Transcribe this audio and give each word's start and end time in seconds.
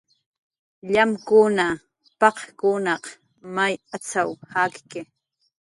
"Llamkuna, 0.93 1.65
paq""kunaq 2.19 3.03
may 3.55 3.73
atz'aw 3.95 4.29
jakki" 4.51 4.99